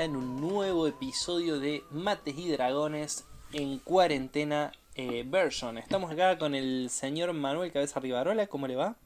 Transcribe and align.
acá 0.00 0.04
en 0.04 0.16
un 0.16 0.40
nuevo 0.40 0.86
episodio 0.86 1.60
de 1.60 1.82
Mates 1.90 2.38
y 2.38 2.50
Dragones 2.50 3.26
en 3.52 3.78
cuarentena 3.78 4.72
eh, 4.94 5.24
version. 5.26 5.76
Estamos 5.76 6.10
acá 6.10 6.38
con 6.38 6.54
el 6.54 6.88
señor 6.88 7.34
Manuel 7.34 7.70
Cabeza 7.70 8.00
Rivarola, 8.00 8.46
¿cómo 8.46 8.66
le 8.66 8.76
va? 8.76 8.96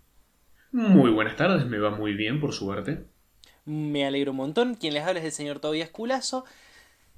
Muy 0.70 1.10
buenas 1.10 1.34
tardes, 1.36 1.66
me 1.66 1.78
va 1.78 1.90
muy 1.90 2.14
bien, 2.14 2.40
por 2.40 2.52
suerte. 2.52 3.06
Me 3.64 4.06
alegro 4.06 4.30
un 4.30 4.36
montón. 4.36 4.74
Quien 4.76 4.94
les 4.94 5.02
habla 5.02 5.18
es 5.18 5.26
el 5.26 5.32
señor 5.32 5.58
Tobias 5.58 5.90
Culazo. 5.90 6.44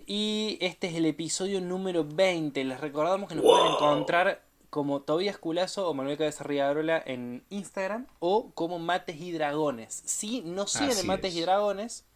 Y 0.07 0.57
este 0.63 0.86
es 0.89 0.95
el 0.95 1.04
episodio 1.04 1.61
número 1.61 2.04
20. 2.04 2.64
Les 2.64 2.81
recordamos 2.81 3.29
que 3.29 3.35
nos 3.35 3.45
pueden 3.45 3.72
encontrar 3.72 4.43
como 4.71 5.03
Tobias 5.03 5.36
Culazo 5.36 5.86
o 5.86 5.93
Manuel 5.93 6.17
Cabeza 6.17 6.45
Rivarola 6.45 7.03
en 7.04 7.45
Instagram 7.50 8.07
o 8.21 8.53
como 8.54 8.79
Mates 8.79 9.21
y 9.21 9.32
Dragones. 9.32 10.03
Si 10.07 10.40
no 10.40 10.67
siguen 10.67 10.96
en 10.96 11.07
Mates 11.07 11.35
y 11.35 11.43
Dragones, 11.43 12.07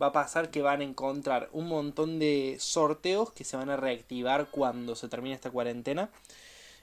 va 0.00 0.06
a 0.06 0.12
pasar 0.12 0.50
que 0.50 0.62
van 0.62 0.80
a 0.80 0.84
encontrar 0.84 1.48
un 1.52 1.68
montón 1.68 2.18
de 2.18 2.56
sorteos 2.58 3.32
que 3.32 3.44
se 3.44 3.56
van 3.56 3.70
a 3.70 3.76
reactivar 3.76 4.48
cuando 4.50 4.96
se 4.96 5.08
termine 5.08 5.34
esta 5.34 5.50
cuarentena. 5.50 6.10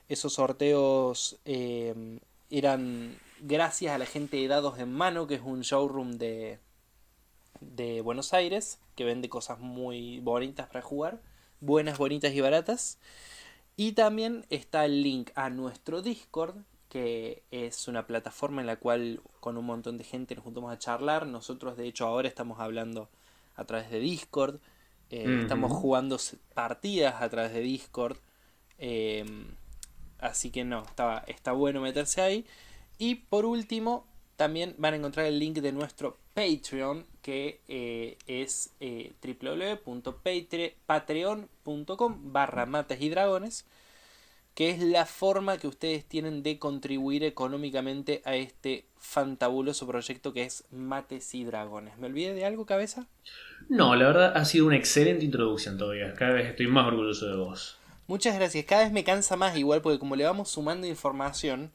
Esos 0.07 0.33
sorteos 0.33 1.37
eh, 1.45 2.19
eran 2.49 3.17
gracias 3.41 3.93
a 3.93 3.97
la 3.97 4.05
gente 4.05 4.37
de 4.37 4.47
Dados 4.47 4.79
en 4.79 4.91
Mano, 4.91 5.27
que 5.27 5.35
es 5.35 5.41
un 5.43 5.61
showroom 5.61 6.17
de, 6.17 6.59
de 7.59 8.01
Buenos 8.01 8.33
Aires, 8.33 8.79
que 8.95 9.05
vende 9.05 9.29
cosas 9.29 9.59
muy 9.59 10.19
bonitas 10.19 10.67
para 10.67 10.81
jugar, 10.81 11.21
buenas, 11.59 11.97
bonitas 11.97 12.33
y 12.33 12.41
baratas. 12.41 12.97
Y 13.77 13.93
también 13.93 14.45
está 14.49 14.85
el 14.85 15.01
link 15.01 15.31
a 15.35 15.49
nuestro 15.49 16.01
Discord, 16.01 16.55
que 16.91 17.41
es 17.51 17.87
una 17.87 18.05
plataforma 18.05 18.59
en 18.59 18.67
la 18.67 18.75
cual 18.75 19.21
con 19.39 19.57
un 19.57 19.65
montón 19.65 19.97
de 19.97 20.03
gente 20.03 20.35
nos 20.35 20.43
juntamos 20.43 20.73
a 20.73 20.77
charlar. 20.77 21.25
Nosotros 21.25 21.77
de 21.77 21.87
hecho 21.87 22.05
ahora 22.05 22.27
estamos 22.27 22.59
hablando 22.59 23.07
a 23.55 23.63
través 23.63 23.89
de 23.89 24.01
Discord. 24.01 24.59
Eh, 25.09 25.39
estamos 25.41 25.71
jugando 25.71 26.17
partidas 26.53 27.21
a 27.21 27.29
través 27.29 27.53
de 27.53 27.61
Discord. 27.61 28.17
Em, 28.77 29.55
así 30.19 30.51
que 30.51 30.65
no, 30.65 30.83
estaba, 30.83 31.19
está 31.27 31.53
bueno 31.53 31.79
meterse 31.79 32.21
ahí. 32.21 32.45
Y 32.97 33.15
por 33.15 33.45
último, 33.45 34.05
también 34.35 34.75
van 34.77 34.93
a 34.93 34.97
encontrar 34.97 35.27
el 35.27 35.39
link 35.39 35.59
de 35.59 35.71
nuestro 35.71 36.17
Patreon, 36.33 37.05
que 37.21 37.61
eh, 37.69 38.17
es 38.27 38.73
eh, 38.81 39.13
www.patreon.com 39.85 42.33
barra 42.33 42.65
mates 42.65 42.99
y 42.99 43.07
dragones 43.07 43.65
que 44.53 44.69
es 44.69 44.79
la 44.79 45.05
forma 45.05 45.57
que 45.57 45.67
ustedes 45.67 46.05
tienen 46.05 46.43
de 46.43 46.59
contribuir 46.59 47.23
económicamente 47.23 48.21
a 48.25 48.35
este 48.35 48.85
fantabuloso 48.99 49.87
proyecto 49.87 50.33
que 50.33 50.43
es 50.43 50.65
Mates 50.71 51.33
y 51.33 51.43
Dragones. 51.43 51.97
¿Me 51.97 52.07
olvidé 52.07 52.33
de 52.33 52.45
algo, 52.45 52.65
cabeza? 52.65 53.07
No, 53.69 53.95
la 53.95 54.07
verdad 54.07 54.37
ha 54.37 54.45
sido 54.45 54.67
una 54.67 54.75
excelente 54.75 55.25
introducción 55.25 55.77
todavía. 55.77 56.13
Cada 56.13 56.33
vez 56.33 56.49
estoy 56.49 56.67
más 56.67 56.87
orgulloso 56.87 57.27
de 57.27 57.35
vos. 57.37 57.77
Muchas 58.07 58.35
gracias. 58.35 58.65
Cada 58.65 58.83
vez 58.83 58.91
me 58.91 59.03
cansa 59.03 59.37
más 59.37 59.57
igual 59.57 59.81
porque 59.81 59.99
como 59.99 60.15
le 60.15 60.25
vamos 60.25 60.49
sumando 60.49 60.85
información... 60.87 61.71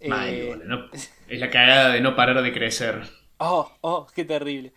Eh, 0.00 0.56
es 1.28 1.40
la 1.40 1.50
cagada 1.50 1.92
de 1.92 2.00
no 2.00 2.16
parar 2.16 2.42
de 2.42 2.52
crecer. 2.52 3.02
Oh, 3.38 3.70
oh, 3.82 4.06
qué 4.14 4.24
terrible. 4.24 4.72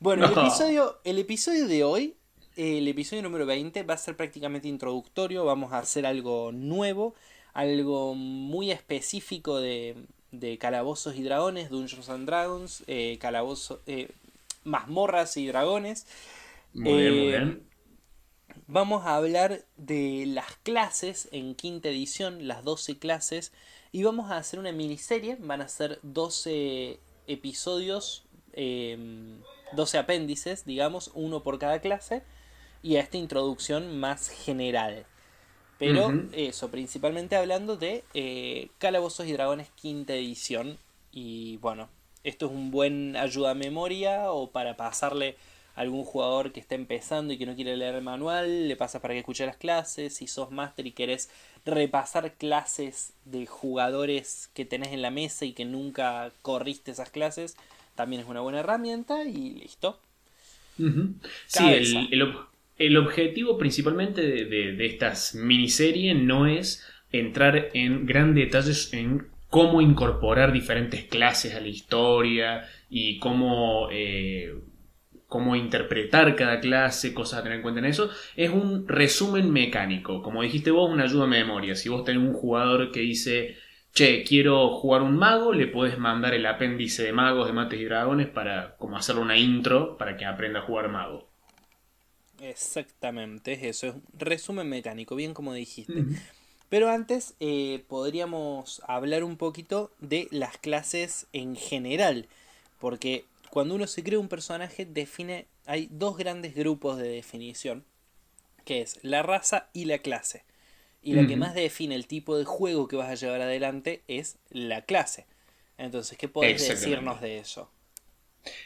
Bueno, 0.00 0.26
el, 0.26 0.32
episodio, 0.32 1.00
el 1.04 1.18
episodio 1.18 1.66
de 1.66 1.84
hoy 1.84 2.16
el 2.56 2.86
episodio 2.88 3.22
número 3.22 3.46
20 3.46 3.82
va 3.82 3.94
a 3.94 3.98
ser 3.98 4.16
prácticamente 4.16 4.68
introductorio, 4.68 5.44
vamos 5.44 5.72
a 5.72 5.78
hacer 5.78 6.06
algo 6.06 6.52
nuevo, 6.52 7.14
algo 7.52 8.14
muy 8.14 8.70
específico 8.70 9.60
de, 9.60 10.06
de 10.30 10.58
calabozos 10.58 11.16
y 11.16 11.22
dragones, 11.22 11.70
Dungeons 11.70 12.08
and 12.08 12.26
Dragons, 12.26 12.84
eh, 12.86 13.18
calabozos, 13.20 13.80
eh, 13.86 14.08
mazmorras 14.64 15.36
y 15.36 15.46
dragones. 15.46 16.06
Muy 16.72 17.02
bien, 17.02 17.12
muy 17.12 17.22
eh, 17.22 17.26
bien. 17.26 17.66
Vamos 18.66 19.04
a 19.04 19.16
hablar 19.16 19.64
de 19.76 20.24
las 20.26 20.56
clases 20.62 21.28
en 21.32 21.54
quinta 21.54 21.88
edición, 21.88 22.46
las 22.46 22.64
12 22.64 22.98
clases, 22.98 23.52
y 23.92 24.04
vamos 24.04 24.30
a 24.30 24.36
hacer 24.36 24.58
una 24.58 24.72
miniserie, 24.72 25.36
van 25.38 25.60
a 25.60 25.68
ser 25.68 25.98
12 26.02 26.98
episodios, 27.26 28.24
12 28.56 29.98
apéndices, 29.98 30.64
digamos, 30.64 31.10
uno 31.14 31.42
por 31.42 31.58
cada 31.58 31.80
clase 31.80 32.22
y 32.84 32.96
a 32.96 33.00
esta 33.00 33.16
introducción 33.16 33.98
más 33.98 34.28
general. 34.28 35.06
Pero 35.78 36.12
eso, 36.32 36.70
principalmente 36.70 37.34
hablando 37.34 37.76
de 37.76 38.04
eh, 38.12 38.68
Calabozos 38.78 39.26
y 39.26 39.32
Dragones 39.32 39.70
quinta 39.74 40.14
edición. 40.14 40.78
Y 41.10 41.56
bueno, 41.56 41.88
esto 42.22 42.46
es 42.46 42.52
un 42.52 42.70
buen 42.70 43.16
ayuda 43.16 43.50
a 43.50 43.54
memoria 43.54 44.30
o 44.30 44.50
para 44.50 44.76
pasarle 44.76 45.36
a 45.74 45.80
algún 45.80 46.04
jugador 46.04 46.52
que 46.52 46.60
está 46.60 46.74
empezando 46.74 47.32
y 47.32 47.38
que 47.38 47.46
no 47.46 47.54
quiere 47.54 47.76
leer 47.76 47.96
el 47.96 48.02
manual, 48.02 48.68
le 48.68 48.76
pasa 48.76 49.00
para 49.00 49.14
que 49.14 49.20
escuche 49.20 49.46
las 49.46 49.56
clases. 49.56 50.14
Si 50.14 50.26
sos 50.26 50.50
máster 50.50 50.86
y 50.86 50.92
querés 50.92 51.30
repasar 51.64 52.34
clases 52.34 53.14
de 53.24 53.46
jugadores 53.46 54.50
que 54.52 54.66
tenés 54.66 54.92
en 54.92 55.00
la 55.02 55.10
mesa 55.10 55.46
y 55.46 55.54
que 55.54 55.64
nunca 55.64 56.32
corriste 56.42 56.90
esas 56.90 57.10
clases, 57.10 57.56
también 57.94 58.20
es 58.20 58.28
una 58.28 58.42
buena 58.42 58.60
herramienta 58.60 59.24
y 59.24 59.50
listo. 59.54 59.98
Sí, 60.76 61.64
el, 61.64 62.08
el, 62.12 62.36
el 62.78 62.96
objetivo 62.96 63.56
principalmente 63.56 64.22
de, 64.22 64.86
estas 64.86 65.34
miniseries 65.34 66.16
no 66.16 66.46
es 66.46 66.84
entrar 67.12 67.68
en 67.74 68.06
grandes 68.06 68.46
detalles 68.46 68.92
en 68.92 69.28
cómo 69.48 69.80
incorporar 69.80 70.52
diferentes 70.52 71.04
clases 71.04 71.54
a 71.54 71.60
la 71.60 71.68
historia 71.68 72.64
y 72.90 73.20
cómo, 73.20 73.88
eh, 73.92 74.52
cómo 75.28 75.54
interpretar 75.54 76.34
cada 76.34 76.58
clase, 76.58 77.14
cosas 77.14 77.38
a 77.38 77.42
tener 77.44 77.58
en 77.58 77.62
cuenta 77.62 77.78
en 77.78 77.86
eso. 77.86 78.10
Es 78.34 78.50
un 78.50 78.88
resumen 78.88 79.52
mecánico. 79.52 80.22
Como 80.22 80.42
dijiste 80.42 80.72
vos, 80.72 80.90
una 80.90 81.04
ayuda 81.04 81.24
a 81.24 81.28
memoria. 81.28 81.76
Si 81.76 81.88
vos 81.88 82.04
tenés 82.04 82.22
un 82.22 82.34
jugador 82.34 82.90
que 82.90 83.00
dice, 83.00 83.56
che, 83.92 84.24
quiero 84.24 84.70
jugar 84.70 85.02
un 85.02 85.16
mago, 85.16 85.52
le 85.52 85.68
puedes 85.68 85.98
mandar 85.98 86.34
el 86.34 86.46
apéndice 86.46 87.04
de 87.04 87.12
magos, 87.12 87.46
de 87.46 87.52
mates 87.52 87.80
y 87.80 87.84
dragones 87.84 88.26
para 88.26 88.74
como 88.76 88.96
hacerle 88.96 89.22
una 89.22 89.38
intro 89.38 89.96
para 89.96 90.16
que 90.16 90.24
aprenda 90.24 90.58
a 90.60 90.62
jugar 90.62 90.88
mago. 90.88 91.33
Exactamente, 92.50 93.68
eso 93.68 93.88
es 93.88 93.94
un 93.94 94.02
resumen 94.18 94.68
mecánico, 94.68 95.16
bien 95.16 95.32
como 95.32 95.54
dijiste. 95.54 96.04
Pero 96.68 96.90
antes 96.90 97.34
eh, 97.40 97.84
podríamos 97.88 98.82
hablar 98.86 99.24
un 99.24 99.36
poquito 99.36 99.90
de 100.00 100.28
las 100.30 100.58
clases 100.58 101.26
en 101.32 101.56
general, 101.56 102.28
porque 102.80 103.24
cuando 103.50 103.74
uno 103.74 103.86
se 103.86 104.02
crea 104.02 104.18
un 104.18 104.28
personaje 104.28 104.84
define, 104.84 105.46
hay 105.64 105.88
dos 105.90 106.18
grandes 106.18 106.54
grupos 106.54 106.98
de 106.98 107.08
definición, 107.08 107.84
que 108.66 108.82
es 108.82 108.98
la 109.02 109.22
raza 109.22 109.68
y 109.72 109.86
la 109.86 109.98
clase. 109.98 110.44
Y 111.02 111.12
la 111.12 111.26
que 111.26 111.36
más 111.36 111.54
define 111.54 111.94
el 111.94 112.06
tipo 112.06 112.36
de 112.36 112.44
juego 112.44 112.88
que 112.88 112.96
vas 112.96 113.10
a 113.10 113.14
llevar 113.14 113.42
adelante 113.42 114.02
es 114.08 114.36
la 114.50 114.82
clase. 114.82 115.26
Entonces, 115.76 116.16
¿qué 116.16 116.28
podés 116.28 116.60
decirnos 116.60 117.20
de 117.20 117.38
eso? 117.38 117.68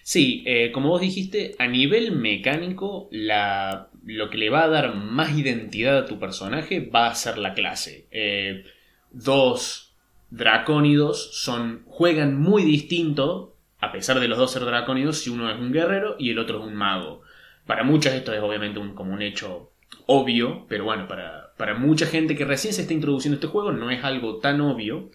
Sí, 0.03 0.43
eh, 0.47 0.73
como 0.73 0.89
vos 0.89 1.01
dijiste, 1.01 1.55
a 1.59 1.67
nivel 1.67 2.13
mecánico, 2.13 3.09
lo 3.11 4.31
que 4.31 4.39
le 4.39 4.51
va 4.51 4.65
a 4.65 4.69
dar 4.69 4.95
más 4.95 5.37
identidad 5.39 5.99
a 5.99 6.07
tu 6.07 6.19
personaje 6.19 6.81
va 6.81 7.09
a 7.09 7.15
ser 7.15 7.39
la 7.39 7.55
clase. 7.55 8.07
Eh, 8.11 8.65
dos 9.11 9.95
dracónidos 10.31 11.31
son, 11.43 11.85
juegan 11.87 12.41
muy 12.41 12.65
distinto, 12.65 13.55
a 13.79 13.93
pesar 13.93 14.21
de 14.21 14.29
los 14.29 14.39
dos 14.39 14.53
ser 14.53 14.65
dracónidos, 14.65 15.19
si 15.19 15.31
uno 15.31 15.51
es 15.51 15.59
un 15.59 15.73
guerrero 15.73 16.17
y 16.19 16.31
el 16.31 16.39
otro 16.39 16.59
es 16.59 16.67
un 16.67 16.75
mago. 16.75 17.23
Para 17.67 17.85
muchos 17.85 18.13
esto 18.13 18.33
es 18.33 18.41
obviamente 18.41 18.79
un, 18.79 18.95
como 18.95 19.13
un 19.13 19.23
hecho 19.23 19.73
obvio, 20.07 20.67
pero 20.69 20.85
bueno, 20.85 21.07
para, 21.07 21.53
para, 21.57 21.75
mucha 21.75 22.07
gente 22.07 22.35
que 22.35 22.45
recién 22.45 22.75
se 22.75 22.83
está 22.83 22.95
introduciendo 22.95 23.37
este 23.37 23.47
juego 23.47 23.73
no 23.73 23.91
es 23.91 24.03
algo 24.05 24.39
tan 24.39 24.61
obvio. 24.61 25.11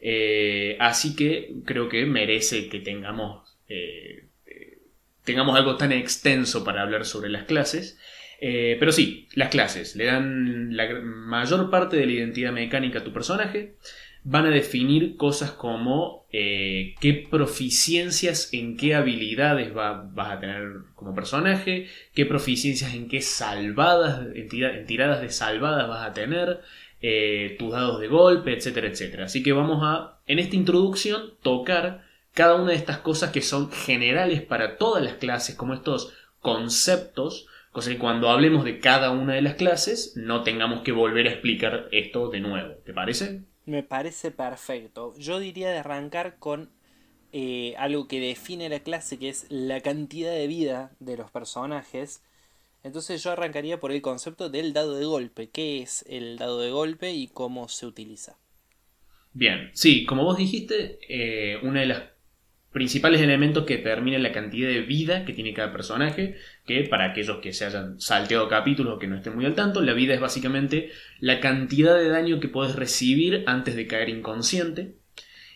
Eh, 0.00 0.76
así 0.80 1.14
que 1.14 1.56
creo 1.66 1.88
que 1.90 2.06
merece 2.06 2.68
que 2.70 2.80
tengamos 2.80 3.49
eh, 3.70 4.24
tengamos 5.24 5.56
algo 5.56 5.76
tan 5.76 5.92
extenso 5.92 6.64
para 6.64 6.82
hablar 6.82 7.06
sobre 7.06 7.30
las 7.30 7.44
clases. 7.44 7.98
Eh, 8.40 8.76
pero 8.80 8.90
sí, 8.90 9.28
las 9.34 9.50
clases 9.50 9.96
le 9.96 10.06
dan 10.06 10.76
la 10.76 10.88
mayor 11.00 11.70
parte 11.70 11.96
de 11.96 12.06
la 12.06 12.12
identidad 12.12 12.52
mecánica 12.52 12.98
a 12.98 13.04
tu 13.04 13.12
personaje. 13.12 13.76
Van 14.22 14.44
a 14.44 14.50
definir 14.50 15.16
cosas 15.16 15.52
como 15.52 16.26
eh, 16.32 16.94
qué 17.00 17.26
proficiencias 17.30 18.52
en 18.52 18.76
qué 18.76 18.94
habilidades 18.94 19.72
vas 19.72 20.30
a 20.30 20.40
tener 20.40 20.72
como 20.94 21.14
personaje, 21.14 21.86
qué 22.14 22.26
proficiencias 22.26 22.94
en 22.94 23.08
qué 23.08 23.22
salvadas, 23.22 24.26
en, 24.34 24.86
tiradas 24.86 25.22
de 25.22 25.30
salvadas 25.30 25.88
vas 25.88 26.06
a 26.06 26.12
tener, 26.12 26.60
tus 27.58 27.72
dados 27.72 27.98
de 27.98 28.08
golpe, 28.08 28.52
etcétera, 28.52 28.88
etcétera. 28.88 29.24
Así 29.24 29.42
que 29.42 29.52
vamos 29.52 29.80
a, 29.82 30.18
en 30.26 30.38
esta 30.38 30.56
introducción, 30.56 31.32
tocar 31.42 32.09
cada 32.34 32.54
una 32.54 32.70
de 32.70 32.76
estas 32.76 32.98
cosas 32.98 33.30
que 33.30 33.42
son 33.42 33.70
generales 33.70 34.42
para 34.42 34.76
todas 34.76 35.02
las 35.02 35.14
clases, 35.14 35.56
como 35.56 35.74
estos 35.74 36.12
conceptos, 36.40 37.46
cosa 37.72 37.90
que 37.90 37.98
cuando 37.98 38.30
hablemos 38.30 38.64
de 38.64 38.78
cada 38.78 39.10
una 39.10 39.34
de 39.34 39.42
las 39.42 39.54
clases 39.54 40.16
no 40.16 40.42
tengamos 40.42 40.82
que 40.82 40.92
volver 40.92 41.26
a 41.26 41.30
explicar 41.30 41.88
esto 41.92 42.28
de 42.28 42.40
nuevo. 42.40 42.74
¿Te 42.84 42.92
parece? 42.92 43.42
Me 43.66 43.82
parece 43.82 44.30
perfecto. 44.30 45.14
Yo 45.18 45.38
diría 45.38 45.70
de 45.70 45.78
arrancar 45.78 46.38
con 46.38 46.70
eh, 47.32 47.74
algo 47.78 48.08
que 48.08 48.20
define 48.20 48.68
la 48.68 48.80
clase, 48.80 49.18
que 49.18 49.28
es 49.28 49.46
la 49.50 49.80
cantidad 49.80 50.32
de 50.32 50.46
vida 50.46 50.92
de 50.98 51.16
los 51.16 51.30
personajes. 51.30 52.22
Entonces 52.82 53.22
yo 53.22 53.30
arrancaría 53.30 53.78
por 53.78 53.92
el 53.92 54.02
concepto 54.02 54.48
del 54.48 54.72
dado 54.72 54.96
de 54.96 55.04
golpe. 55.04 55.50
¿Qué 55.50 55.82
es 55.82 56.04
el 56.08 56.38
dado 56.38 56.60
de 56.60 56.70
golpe 56.70 57.12
y 57.12 57.28
cómo 57.28 57.68
se 57.68 57.86
utiliza? 57.86 58.38
Bien, 59.32 59.70
sí, 59.74 60.04
como 60.06 60.24
vos 60.24 60.36
dijiste, 60.38 60.98
eh, 61.08 61.58
una 61.62 61.80
de 61.80 61.86
las 61.86 62.02
principales 62.72 63.20
elementos 63.20 63.64
que 63.64 63.78
determinan 63.78 64.22
la 64.22 64.32
cantidad 64.32 64.68
de 64.68 64.82
vida 64.82 65.24
que 65.24 65.32
tiene 65.32 65.52
cada 65.54 65.72
personaje, 65.72 66.36
que 66.66 66.84
para 66.84 67.06
aquellos 67.06 67.38
que 67.38 67.52
se 67.52 67.64
hayan 67.64 68.00
salteado 68.00 68.48
capítulos 68.48 68.94
o 68.94 68.98
que 68.98 69.08
no 69.08 69.16
estén 69.16 69.34
muy 69.34 69.44
al 69.44 69.54
tanto, 69.54 69.80
la 69.80 69.92
vida 69.92 70.14
es 70.14 70.20
básicamente 70.20 70.90
la 71.18 71.40
cantidad 71.40 71.96
de 71.96 72.08
daño 72.08 72.38
que 72.38 72.48
puedes 72.48 72.76
recibir 72.76 73.42
antes 73.46 73.74
de 73.74 73.86
caer 73.86 74.08
inconsciente. 74.08 74.94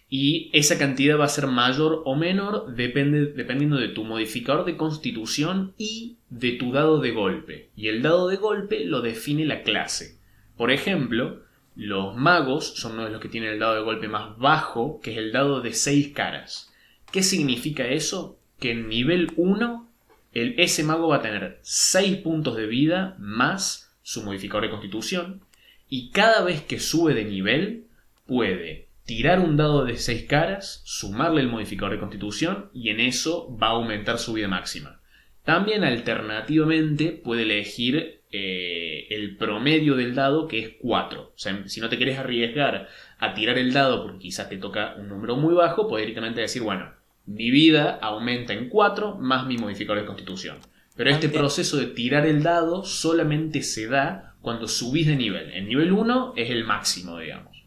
Y 0.09 0.51
esa 0.53 0.79
cantidad 0.79 1.19
va 1.19 1.25
a 1.25 1.29
ser 1.29 1.47
mayor 1.47 2.03
o 2.05 2.15
menor 2.15 2.75
depende, 2.75 3.27
dependiendo 3.27 3.77
de 3.77 3.89
tu 3.89 4.05
modificador 4.05 4.65
de 4.65 4.77
constitución 4.77 5.73
y 5.79 6.19
de 6.31 6.53
tu 6.53 6.73
dado 6.73 7.01
de 7.01 7.13
golpe. 7.13 7.71
Y 7.77 7.89
el 7.89 8.03
dado 8.03 8.29
de 8.29 8.37
golpe 8.37 8.85
lo 8.85 9.01
define 9.01 9.45
la 9.45 9.63
clase. 9.63 10.19
Por 10.57 10.71
ejemplo, 10.71 11.43
los 11.75 12.15
magos 12.17 12.75
son 12.77 12.93
uno 12.93 13.05
de 13.05 13.11
los 13.11 13.21
que 13.21 13.29
tienen 13.29 13.53
el 13.53 13.59
dado 13.59 13.77
de 13.77 13.83
golpe 13.83 14.07
más 14.09 14.37
bajo, 14.39 15.01
que 15.01 15.13
es 15.13 15.19
el 15.19 15.33
dado 15.33 15.61
de 15.61 15.73
6 15.73 16.13
caras. 16.13 16.73
¿Qué 17.15 17.23
significa 17.23 17.87
eso? 17.87 18.41
Que 18.59 18.73
en 18.73 18.89
nivel 18.89 19.31
1 19.37 19.89
el, 20.33 20.57
ese 20.59 20.83
mago 20.83 21.07
va 21.07 21.19
a 21.19 21.23
tener 21.23 21.61
6 21.63 22.17
puntos 22.17 22.57
de 22.57 22.67
vida 22.67 23.15
más 23.21 23.97
su 24.03 24.25
modificador 24.25 24.65
de 24.65 24.71
constitución 24.71 25.41
y 25.89 26.11
cada 26.11 26.43
vez 26.43 26.63
que 26.63 26.81
sube 26.81 27.15
de 27.15 27.25
nivel 27.25 27.87
puede 28.27 28.89
tirar 29.05 29.39
un 29.39 29.57
dado 29.57 29.85
de 29.85 29.97
6 29.97 30.25
caras, 30.25 30.83
sumarle 30.87 31.43
el 31.43 31.47
modificador 31.47 31.93
de 31.93 32.01
constitución 32.01 32.69
y 32.75 32.89
en 32.89 32.99
eso 32.99 33.57
va 33.63 33.69
a 33.69 33.75
aumentar 33.75 34.19
su 34.19 34.33
vida 34.33 34.49
máxima. 34.49 35.01
También 35.45 35.85
alternativamente 35.85 37.13
puede 37.13 37.43
elegir 37.43 38.23
eh, 38.33 39.07
el 39.11 39.37
promedio 39.37 39.95
del 39.95 40.17
dado 40.17 40.49
que 40.49 40.59
es 40.59 40.71
4. 40.81 41.23
O 41.23 41.33
sea, 41.37 41.63
si 41.69 41.81
no 41.81 41.89
te 41.89 41.97
quieres 41.97 42.19
arriesgar 42.19 42.89
a 43.19 43.35
tirar 43.35 43.57
el 43.57 43.73
dado 43.73 44.03
porque 44.03 44.19
quizás 44.19 44.49
te 44.49 44.57
toca 44.57 44.97
un 44.99 45.09
número 45.09 45.37
muy 45.37 45.55
bajo, 45.55 45.87
puedes 45.87 46.09
directamente 46.09 46.41
decir, 46.41 46.63
bueno, 46.63 47.04
mi 47.27 47.51
vida 47.51 47.99
aumenta 48.01 48.53
en 48.53 48.69
4 48.69 49.17
más 49.17 49.47
mi 49.47 49.57
modificador 49.57 50.01
de 50.01 50.07
constitución. 50.07 50.59
Pero 50.97 51.11
este 51.11 51.29
proceso 51.29 51.77
de 51.77 51.87
tirar 51.87 52.27
el 52.27 52.43
dado 52.43 52.85
solamente 52.85 53.63
se 53.63 53.89
da 53.89 54.37
cuando 54.41 54.69
subís 54.69 55.07
de 55.07 55.17
nivel. 55.17 55.53
En 55.53 55.67
nivel 55.67 55.93
1 55.93 56.35
es 56.37 56.51
el 56.51 56.65
máximo, 56.65 57.19
digamos. 57.19 57.65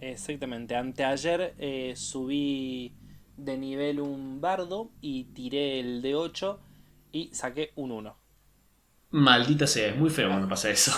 Exactamente. 0.00 0.76
Anteayer 0.76 1.54
eh, 1.58 1.94
subí 1.96 2.94
de 3.36 3.56
nivel 3.56 4.00
un 4.00 4.40
bardo 4.40 4.92
y 5.00 5.24
tiré 5.24 5.80
el 5.80 6.02
de 6.02 6.14
8 6.14 6.60
y 7.12 7.30
saqué 7.32 7.72
un 7.74 7.90
1. 7.90 8.16
Maldita 9.10 9.66
sea, 9.66 9.88
es 9.88 9.96
muy 9.96 10.10
feo 10.10 10.28
cuando 10.28 10.48
pasa 10.48 10.70
eso. 10.70 10.92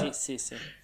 Sí, 0.00 0.10
sí, 0.12 0.38
sí. 0.38 0.54
Sí, 0.56 0.56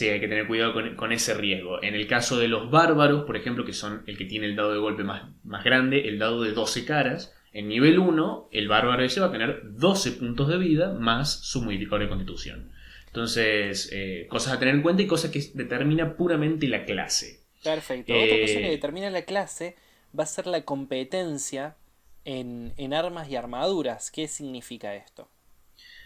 hay 0.00 0.20
que 0.20 0.28
tener 0.28 0.46
cuidado 0.46 0.72
con, 0.96 1.12
ese 1.12 1.34
riesgo. 1.34 1.82
En 1.82 1.94
el 1.94 2.06
caso 2.06 2.38
de 2.38 2.48
los 2.48 2.70
bárbaros, 2.70 3.24
por 3.24 3.36
ejemplo, 3.36 3.64
que 3.64 3.74
son 3.74 4.02
el 4.06 4.16
que 4.16 4.24
tiene 4.24 4.46
el 4.46 4.56
dado 4.56 4.72
de 4.72 4.78
golpe 4.78 5.04
más, 5.04 5.24
más 5.44 5.64
grande, 5.64 6.08
el 6.08 6.18
dado 6.18 6.42
de 6.42 6.52
12 6.52 6.84
caras, 6.86 7.34
en 7.52 7.68
nivel 7.68 7.98
1, 7.98 8.48
el 8.50 8.68
bárbaro 8.68 9.04
ese 9.04 9.20
va 9.20 9.26
a 9.26 9.32
tener 9.32 9.60
12 9.64 10.12
puntos 10.12 10.48
de 10.48 10.56
vida 10.56 10.94
más 10.94 11.30
su 11.30 11.60
modificador 11.62 12.00
de 12.00 12.08
constitución. 12.08 12.72
Entonces, 13.06 13.90
eh, 13.92 14.26
cosas 14.30 14.54
a 14.54 14.58
tener 14.58 14.74
en 14.74 14.82
cuenta 14.82 15.02
y 15.02 15.06
cosas 15.06 15.30
que 15.30 15.42
determina 15.52 16.16
puramente 16.16 16.66
la 16.66 16.86
clase. 16.86 17.40
Perfecto. 17.62 18.14
Otra 18.14 18.40
cosa 18.40 18.54
que 18.54 18.66
eh, 18.66 18.70
determina 18.70 19.10
la 19.10 19.22
clase 19.22 19.76
va 20.18 20.24
a 20.24 20.26
ser 20.26 20.46
la 20.46 20.62
competencia 20.62 21.76
en, 22.24 22.72
en 22.78 22.94
armas 22.94 23.28
y 23.28 23.36
armaduras. 23.36 24.10
¿Qué 24.10 24.26
significa 24.28 24.94
esto? 24.94 25.28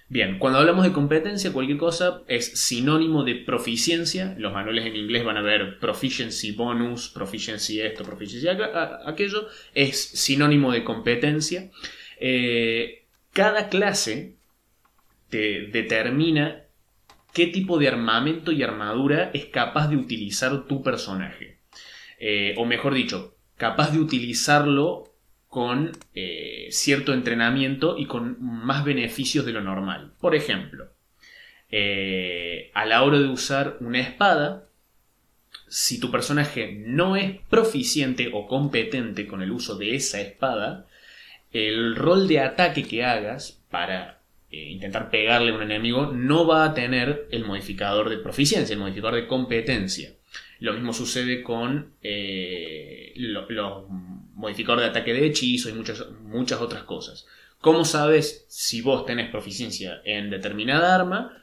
Bien, 0.08 0.38
cuando 0.38 0.60
hablamos 0.60 0.84
de 0.84 0.92
competencia, 0.92 1.52
cualquier 1.52 1.78
cosa 1.78 2.22
es 2.28 2.60
sinónimo 2.60 3.24
de 3.24 3.34
proficiencia. 3.34 4.36
Los 4.38 4.52
manuales 4.52 4.86
en 4.86 4.94
inglés 4.94 5.24
van 5.24 5.36
a 5.36 5.42
ver 5.42 5.80
proficiency 5.80 6.52
bonus, 6.52 7.08
proficiency 7.08 7.80
esto, 7.80 8.04
proficiency 8.04 8.46
aquello. 9.04 9.48
Es 9.74 10.00
sinónimo 10.00 10.70
de 10.70 10.84
competencia. 10.84 11.70
Eh, 12.20 13.04
cada 13.32 13.68
clase 13.68 14.36
te 15.28 15.66
determina 15.66 16.62
qué 17.34 17.48
tipo 17.48 17.76
de 17.78 17.88
armamento 17.88 18.52
y 18.52 18.62
armadura 18.62 19.32
es 19.34 19.46
capaz 19.46 19.88
de 19.88 19.96
utilizar 19.96 20.66
tu 20.68 20.84
personaje. 20.84 21.58
Eh, 22.20 22.54
o 22.58 22.64
mejor 22.64 22.94
dicho, 22.94 23.36
capaz 23.56 23.90
de 23.90 23.98
utilizarlo 23.98 25.15
con 25.56 25.92
eh, 26.14 26.68
cierto 26.70 27.14
entrenamiento 27.14 27.96
y 27.96 28.04
con 28.04 28.36
más 28.38 28.84
beneficios 28.84 29.46
de 29.46 29.52
lo 29.52 29.62
normal. 29.62 30.12
Por 30.20 30.34
ejemplo, 30.34 30.92
eh, 31.70 32.70
a 32.74 32.84
la 32.84 33.02
hora 33.02 33.18
de 33.18 33.28
usar 33.28 33.78
una 33.80 34.00
espada, 34.00 34.66
si 35.66 35.98
tu 35.98 36.10
personaje 36.10 36.74
no 36.84 37.16
es 37.16 37.38
proficiente 37.48 38.28
o 38.34 38.46
competente 38.46 39.26
con 39.26 39.40
el 39.40 39.50
uso 39.50 39.78
de 39.78 39.94
esa 39.94 40.20
espada, 40.20 40.84
el 41.52 41.96
rol 41.96 42.28
de 42.28 42.40
ataque 42.40 42.82
que 42.82 43.02
hagas 43.02 43.62
para 43.70 44.20
eh, 44.50 44.58
intentar 44.58 45.08
pegarle 45.08 45.52
a 45.52 45.54
un 45.54 45.62
enemigo 45.62 46.12
no 46.12 46.46
va 46.46 46.66
a 46.66 46.74
tener 46.74 47.28
el 47.30 47.46
modificador 47.46 48.10
de 48.10 48.18
proficiencia, 48.18 48.74
el 48.74 48.80
modificador 48.80 49.14
de 49.14 49.26
competencia. 49.26 50.12
Lo 50.60 50.74
mismo 50.74 50.92
sucede 50.92 51.42
con 51.42 51.92
los 52.02 53.46
modificador 54.36 54.80
de 54.80 54.86
ataque 54.86 55.12
de 55.12 55.26
hechizo 55.26 55.68
y 55.68 55.72
muchas, 55.72 56.04
muchas 56.22 56.60
otras 56.60 56.84
cosas. 56.84 57.26
¿Cómo 57.60 57.84
sabes 57.84 58.44
si 58.48 58.82
vos 58.82 59.06
tenés 59.06 59.30
proficiencia 59.30 60.00
en 60.04 60.30
determinada 60.30 60.94
arma? 60.94 61.42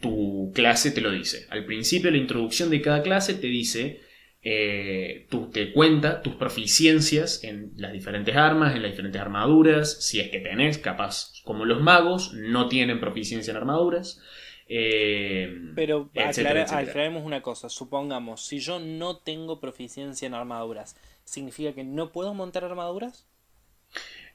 Tu 0.00 0.52
clase 0.54 0.90
te 0.90 1.00
lo 1.00 1.10
dice. 1.10 1.46
Al 1.48 1.64
principio, 1.64 2.10
la 2.10 2.18
introducción 2.18 2.68
de 2.70 2.82
cada 2.82 3.02
clase 3.02 3.34
te 3.34 3.46
dice, 3.46 4.00
eh, 4.42 5.26
tú, 5.30 5.50
te 5.50 5.72
cuenta 5.72 6.20
tus 6.20 6.34
proficiencias 6.34 7.44
en 7.44 7.72
las 7.76 7.92
diferentes 7.92 8.36
armas, 8.36 8.74
en 8.74 8.82
las 8.82 8.90
diferentes 8.90 9.20
armaduras, 9.20 10.04
si 10.04 10.20
es 10.20 10.28
que 10.28 10.40
tenés, 10.40 10.76
capaz, 10.76 11.40
como 11.44 11.64
los 11.64 11.80
magos, 11.80 12.34
no 12.34 12.68
tienen 12.68 13.00
proficiencia 13.00 13.52
en 13.52 13.56
armaduras. 13.56 14.20
Eh, 14.68 15.72
Pero 15.74 16.10
aclaremos 16.14 17.24
una 17.24 17.42
cosa, 17.42 17.68
supongamos, 17.68 18.44
si 18.44 18.58
yo 18.58 18.80
no 18.80 19.18
tengo 19.18 19.60
proficiencia 19.60 20.26
en 20.26 20.34
armaduras, 20.34 20.96
¿significa 21.24 21.72
que 21.72 21.84
no 21.84 22.12
puedo 22.12 22.34
montar 22.34 22.64
armaduras? 22.64 23.26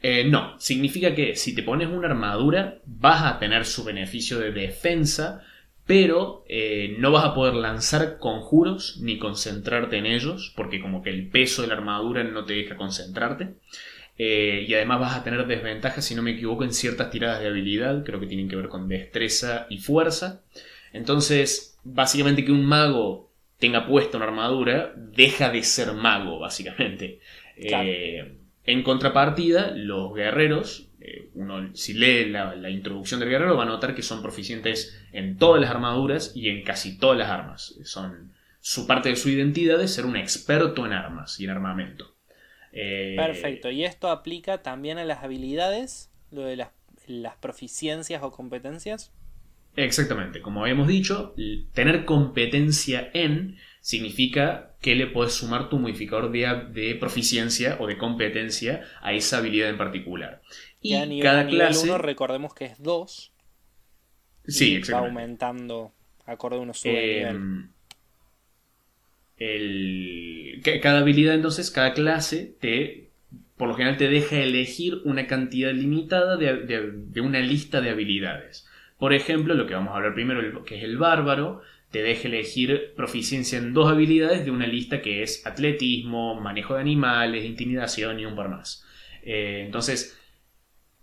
Eh, 0.01 0.23
no, 0.25 0.59
significa 0.59 1.13
que 1.13 1.35
si 1.35 1.53
te 1.53 1.63
pones 1.63 1.89
una 1.89 2.07
armadura 2.07 2.79
vas 2.85 3.23
a 3.23 3.39
tener 3.39 3.65
su 3.65 3.83
beneficio 3.83 4.39
de 4.39 4.51
defensa, 4.51 5.43
pero 5.85 6.45
eh, 6.47 6.95
no 6.99 7.11
vas 7.11 7.25
a 7.25 7.33
poder 7.33 7.55
lanzar 7.55 8.17
conjuros 8.19 8.99
ni 9.01 9.17
concentrarte 9.17 9.97
en 9.97 10.05
ellos, 10.05 10.53
porque 10.55 10.81
como 10.81 11.01
que 11.01 11.09
el 11.09 11.27
peso 11.29 11.61
de 11.61 11.67
la 11.69 11.73
armadura 11.75 12.23
no 12.23 12.45
te 12.45 12.53
deja 12.53 12.77
concentrarte. 12.77 13.55
Eh, 14.17 14.65
y 14.67 14.73
además 14.73 14.99
vas 14.99 15.15
a 15.17 15.23
tener 15.23 15.47
desventajas, 15.47 16.05
si 16.05 16.13
no 16.13 16.21
me 16.21 16.31
equivoco, 16.31 16.63
en 16.63 16.73
ciertas 16.73 17.09
tiradas 17.09 17.39
de 17.39 17.47
habilidad, 17.47 18.03
creo 18.03 18.19
que 18.19 18.27
tienen 18.27 18.49
que 18.49 18.55
ver 18.57 18.67
con 18.67 18.87
destreza 18.87 19.65
y 19.69 19.79
fuerza. 19.79 20.41
Entonces, 20.93 21.77
básicamente 21.83 22.45
que 22.45 22.51
un 22.51 22.65
mago 22.65 23.28
tenga 23.59 23.85
puesta 23.85 24.17
una 24.17 24.25
armadura, 24.25 24.93
deja 24.95 25.49
de 25.51 25.63
ser 25.63 25.93
mago, 25.93 26.39
básicamente. 26.39 27.19
Eh, 27.57 28.37
en 28.63 28.83
contrapartida, 28.83 29.71
los 29.75 30.13
guerreros, 30.13 30.89
eh, 31.01 31.29
uno 31.33 31.75
si 31.75 31.93
lee 31.93 32.29
la, 32.29 32.69
introducción 32.69 33.19
del 33.19 33.29
guerrero, 33.29 33.57
va 33.57 33.63
a 33.63 33.67
notar 33.67 33.93
que 33.93 34.01
son 34.01 34.21
proficientes 34.21 34.97
en 35.11 35.37
todas 35.37 35.61
las 35.61 35.69
armaduras 35.69 36.31
y 36.35 36.49
en 36.49 36.63
casi 36.63 36.97
todas 36.97 37.17
las 37.17 37.29
armas. 37.29 37.75
Son 37.83 38.31
su 38.61 38.87
parte 38.87 39.09
de 39.09 39.15
su 39.15 39.29
identidad 39.29 39.81
es 39.81 39.93
ser 39.93 40.05
un 40.05 40.15
experto 40.15 40.85
en 40.85 40.93
armas 40.93 41.39
y 41.39 41.45
en 41.45 41.49
armamento. 41.49 42.13
Eh, 42.71 43.15
Perfecto, 43.17 43.71
y 43.71 43.83
esto 43.83 44.09
aplica 44.09 44.61
también 44.61 44.97
a 44.97 45.05
las 45.05 45.23
habilidades, 45.23 46.11
lo 46.31 46.43
de 46.43 46.55
las, 46.55 46.69
las 47.07 47.35
proficiencias 47.37 48.21
o 48.23 48.31
competencias. 48.31 49.11
Exactamente, 49.75 50.41
como 50.41 50.61
habíamos 50.61 50.87
dicho, 50.87 51.33
tener 51.73 52.05
competencia 52.05 53.09
en 53.13 53.57
significa 53.81 54.75
que 54.81 54.95
le 54.95 55.07
puedes 55.07 55.33
sumar 55.33 55.69
tu 55.69 55.79
modificador 55.79 56.31
de, 56.31 56.97
proficiencia 56.99 57.77
o 57.79 57.87
de 57.87 57.97
competencia 57.97 58.83
a 59.01 59.13
esa 59.13 59.37
habilidad 59.37 59.69
en 59.69 59.77
particular. 59.77 60.41
Y, 60.81 60.95
a 60.95 61.05
nivel, 61.05 61.23
cada 61.23 61.47
clase. 61.47 61.89
1 61.89 61.97
recordemos 61.97 62.53
que 62.53 62.65
es 62.65 62.81
2. 62.81 63.33
Sí, 64.47 64.75
y 64.75 64.91
Va 64.91 64.99
aumentando 64.99 65.93
acorde 66.25 66.57
a 66.57 66.59
uno 66.59 66.73
sube 66.73 67.21
em, 67.23 67.69
cada 70.81 70.99
habilidad, 70.99 71.35
entonces, 71.35 71.71
cada 71.71 71.93
clase 71.93 72.55
te. 72.59 73.09
Por 73.57 73.67
lo 73.67 73.75
general 73.75 73.97
te 73.97 74.07
deja 74.07 74.37
elegir 74.37 75.01
una 75.03 75.27
cantidad 75.27 75.73
limitada 75.73 76.37
de 76.37 77.21
una 77.21 77.39
lista 77.41 77.81
de 77.81 77.89
habilidades. 77.89 78.68
Por 78.99 79.13
ejemplo, 79.13 79.55
lo 79.55 79.65
que 79.65 79.73
vamos 79.73 79.93
a 79.93 79.95
hablar 79.95 80.13
primero, 80.13 80.63
que 80.63 80.77
es 80.77 80.83
el 80.83 80.97
bárbaro, 80.97 81.61
te 81.89 82.03
deja 82.03 82.27
elegir 82.27 82.93
proficiencia 82.95 83.57
en 83.57 83.73
dos 83.73 83.89
habilidades 83.89 84.45
de 84.45 84.51
una 84.51 84.67
lista 84.67 85.01
que 85.01 85.23
es 85.23 85.47
atletismo, 85.47 86.39
manejo 86.39 86.75
de 86.75 86.81
animales, 86.81 87.45
intimidación 87.45 88.19
y 88.19 88.25
un 88.25 88.35
par 88.35 88.49
más. 88.49 88.85
Eh, 89.23 89.63
entonces, 89.65 90.19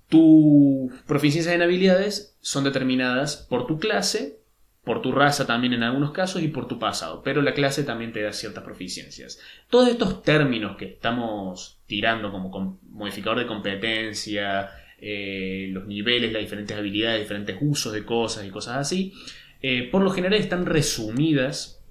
tus 0.09 0.93
proficiencias 1.07 1.55
en 1.55 1.63
habilidades 1.63 2.37
son 2.41 2.65
determinadas 2.65 3.47
por 3.49 3.67
tu 3.67 3.79
clase, 3.81 4.39
por 4.85 5.03
tu 5.03 5.11
raza 5.11 5.47
también 5.47 5.73
en 5.73 5.83
algunos 5.83 6.13
casos 6.13 6.43
y 6.43 6.49
por 6.49 6.69
tu 6.69 6.79
pasado, 6.79 7.23
pero 7.25 7.43
la 7.43 7.55
clase 7.55 7.83
también 7.83 8.13
te 8.13 8.23
da 8.23 8.33
ciertas 8.33 8.63
proficiencias. 8.63 9.41
Todos 9.69 9.89
estos 9.89 10.23
términos 10.23 10.77
que 10.77 10.85
estamos 10.85 11.81
tirando 11.87 12.31
como 12.31 12.79
modificador 12.83 13.41
de 13.41 13.47
competencia, 13.47 14.71
eh, 14.99 15.69
los 15.73 15.87
niveles, 15.87 16.33
las 16.33 16.43
diferentes 16.43 16.77
habilidades, 16.77 17.21
diferentes 17.21 17.57
usos 17.61 17.93
de 17.93 18.05
cosas 18.05 18.47
y 18.47 18.51
cosas 18.51 18.77
así, 18.77 19.13
eh, 19.61 19.89
por 19.91 20.03
lo 20.03 20.11
general 20.11 20.39
están 20.39 20.67
resumidas 20.67 21.85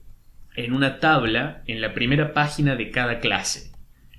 en 0.56 0.74
una 0.74 1.00
tabla 1.00 1.64
en 1.68 1.82
la 1.82 1.94
primera 1.94 2.34
página 2.34 2.76
de 2.76 2.90
cada 2.92 3.20
clase. 3.20 3.72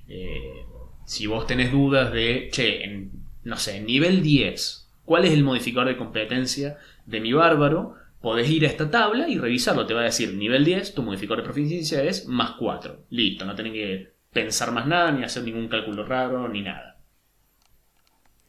Eh, 0.07 0.63
si 1.05 1.27
vos 1.27 1.47
tenés 1.47 1.71
dudas 1.71 2.11
de, 2.11 2.49
che, 2.51 2.83
en, 2.83 3.11
no 3.43 3.57
sé, 3.57 3.81
nivel 3.81 4.21
10, 4.21 4.89
¿cuál 5.05 5.25
es 5.25 5.31
el 5.31 5.43
modificador 5.43 5.87
de 5.87 5.97
competencia 5.97 6.77
de 7.05 7.19
mi 7.19 7.33
bárbaro? 7.33 7.95
Podés 8.21 8.49
ir 8.49 8.65
a 8.65 8.67
esta 8.67 8.89
tabla 8.89 9.29
y 9.29 9.37
revisarlo. 9.37 9.85
Te 9.85 9.93
va 9.93 10.01
a 10.01 10.05
decir, 10.05 10.33
nivel 10.33 10.65
10, 10.65 10.93
tu 10.93 11.03
modificador 11.03 11.39
de 11.39 11.45
proficiencia 11.45 12.03
es 12.03 12.27
más 12.27 12.51
4. 12.59 13.05
Listo, 13.09 13.45
no 13.45 13.55
tenés 13.55 13.73
que 13.73 14.11
pensar 14.33 14.71
más 14.71 14.85
nada, 14.85 15.11
ni 15.11 15.23
hacer 15.23 15.43
ningún 15.43 15.67
cálculo 15.67 16.05
raro, 16.05 16.47
ni 16.49 16.61
nada. 16.61 16.96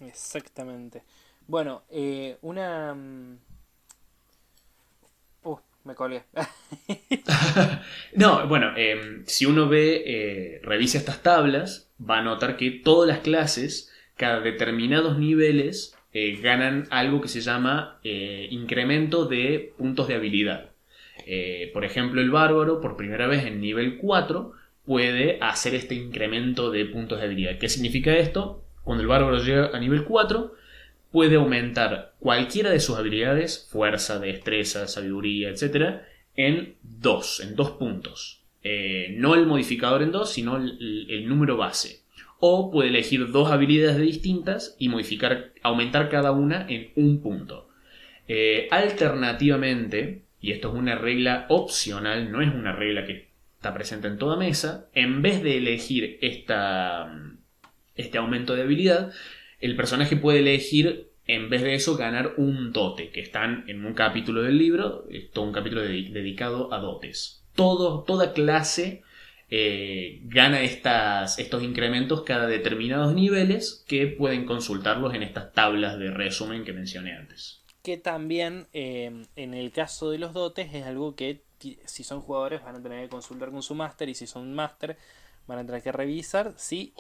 Exactamente. 0.01 1.03
Bueno, 1.47 1.83
eh, 1.91 2.37
una... 2.43 2.95
Uh, 5.43 5.57
me 5.85 5.95
colgué. 5.95 6.25
no, 8.15 8.47
bueno, 8.49 8.77
em, 8.77 9.25
si 9.27 9.47
uno 9.47 9.69
ve, 9.69 10.03
eh, 10.07 10.61
revisa 10.63 10.99
estas 10.99 11.23
tablas, 11.23 11.91
va 11.99 12.19
a 12.19 12.23
notar 12.23 12.57
que 12.57 12.71
todas 12.71 13.09
las 13.09 13.21
clases, 13.21 13.93
cada 14.17 14.41
determinados 14.41 15.19
niveles, 15.19 15.97
eh, 16.13 16.39
ganan 16.43 16.87
algo 16.91 17.21
que 17.21 17.29
se 17.29 17.41
llama 17.41 18.01
eh, 18.03 18.49
incremento 18.51 19.27
de 19.27 19.73
puntos 19.77 20.09
de 20.09 20.15
habilidad. 20.15 20.71
Eh, 21.27 21.71
por 21.73 21.85
ejemplo, 21.85 22.21
el 22.21 22.31
bárbaro, 22.31 22.81
por 22.81 22.97
primera 22.97 23.27
vez 23.27 23.45
en 23.45 23.61
nivel 23.61 23.99
4, 23.99 24.53
puede 24.85 25.39
hacer 25.41 25.75
este 25.75 25.95
incremento 25.95 26.71
de 26.71 26.87
puntos 26.87 27.19
de 27.19 27.27
habilidad. 27.27 27.59
¿Qué 27.59 27.69
significa 27.69 28.17
esto? 28.17 28.65
Cuando 28.89 29.03
el 29.03 29.09
bárbaro 29.09 29.37
llega 29.37 29.71
a 29.75 29.79
nivel 29.79 30.05
4, 30.05 30.55
puede 31.13 31.37
aumentar 31.37 32.15
cualquiera 32.21 32.71
de 32.71 32.81
sus 32.81 32.97
habilidades, 32.97 33.69
fuerza, 33.71 34.19
destreza, 34.19 34.89
sabiduría, 34.89 35.51
etc., 35.51 36.01
en 36.35 36.77
2, 36.83 37.41
en 37.41 37.55
2 37.55 37.71
puntos. 37.73 38.41
no 39.11 39.35
el 39.35 39.45
modificador 39.45 40.01
en 40.01 40.11
2, 40.11 40.33
sino 40.33 40.57
el 40.57 41.29
número 41.29 41.59
base 41.59 42.01
o 42.41 42.71
puede 42.71 42.89
elegir 42.89 43.31
dos 43.31 43.51
habilidades 43.51 44.01
distintas 44.01 44.75
y 44.79 44.89
modificar, 44.89 45.53
aumentar 45.63 46.09
cada 46.09 46.33
una 46.33 46.67
en 46.67 46.93
un 46.97 47.21
punto. 47.21 47.69
Eh, 48.27 48.69
alternativamente, 48.71 50.23
y 50.41 50.53
esto 50.53 50.69
es 50.69 50.75
una 50.77 50.95
regla 50.95 51.45
opcional, 51.51 52.33
no 52.33 52.41
es 52.41 52.49
una 52.49 52.73
regla 52.73 53.05
que 53.05 53.29
está 53.57 53.75
presente 53.75 54.09
en 54.09 54.17
toda 54.17 54.39
mesa, 54.39 54.89
en 54.95 55.21
vez 55.21 55.43
de 55.43 55.59
elegir 55.59 56.19
esta, 56.23 57.13
este 57.99 58.17
aumento 58.17 58.55
de 58.55 58.63
habilidad, 58.63 59.13
el 59.61 59.77
personaje 59.77 60.17
puede 60.17 60.39
elegir, 60.39 61.11
en 61.27 61.51
vez 61.51 61.63
de 61.63 61.75
eso, 61.75 61.97
ganar 61.97 62.35
un 62.39 62.73
dote, 62.73 63.11
que 63.11 63.21
están 63.21 63.65
en 63.69 63.85
un 63.85 63.93
capítulo 63.93 64.43
del 64.43 64.57
libro, 64.57 65.07
todo 65.35 65.45
un 65.45 65.53
capítulo 65.53 65.83
dedicado 65.83 66.73
a 66.73 66.79
dotes. 66.79 67.45
Toda 67.55 68.33
clase 68.33 69.03
eh, 69.51 70.21
gana 70.25 70.61
estas, 70.61 71.39
estos 71.39 71.63
incrementos 71.63 72.23
cada 72.23 72.47
determinados 72.47 73.15
niveles 73.15 73.85
que 73.89 74.07
pueden 74.07 74.45
consultarlos 74.45 75.15
en 75.15 75.23
estas 75.23 75.53
tablas 75.53 75.99
de 75.99 76.11
resumen 76.11 76.65
que 76.65 76.73
mencioné 76.73 77.15
antes. 77.15 77.63
Que 77.83 77.97
también 77.97 78.69
eh, 78.73 79.25
en 79.37 79.55
el 79.55 79.73
caso 79.73 80.11
de 80.11 80.19
los 80.19 80.35
dotes 80.35 80.75
es 80.75 80.85
algo 80.85 81.17
que 81.17 81.43
si 81.87 82.05
son 82.05 82.21
jugadores 82.21 82.63
van 82.63 82.77
a 82.77 82.83
tener 82.83 83.03
que 83.03 83.09
consultar 83.09 83.51
con 83.51 83.63
su 83.63 83.75
máster 83.75 84.09
y 84.09 84.15
si 84.15 84.27
son 84.27 84.55
máster 84.55 84.97
van 85.47 85.59
a 85.59 85.67
tener 85.67 85.83
que 85.83 85.93
revisar 85.93 86.53
si 86.57 86.93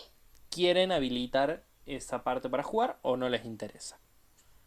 quieren 0.50 0.92
habilitar 0.92 1.64
esa 1.86 2.22
parte 2.22 2.48
para 2.48 2.62
jugar 2.62 2.98
o 3.02 3.16
no 3.16 3.28
les 3.28 3.44
interesa. 3.44 3.98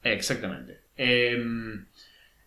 Exactamente. 0.04 0.80
Em, 0.96 1.86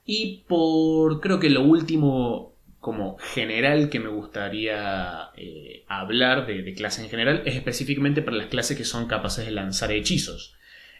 y 0.05 0.45
por 0.49 1.21
creo 1.21 1.39
que 1.39 1.51
lo 1.51 1.63
último 1.63 2.55
como 2.85 3.17
general 3.17 3.89
que 3.89 3.99
me 3.99 4.11
gustaría 4.11 5.31
eh, 5.37 5.85
hablar 5.89 6.47
de, 6.47 6.75
clase 6.75 7.03
en 7.03 7.09
general 7.09 7.43
es 7.47 7.57
específicamente 7.57 8.21
para 8.21 8.37
las 8.37 8.49
clases 8.49 8.77
que 8.77 8.85
son 8.85 9.07
capaces 9.07 9.47
de 9.47 9.53
lanzar 9.53 9.91
hechizos. 9.91 10.55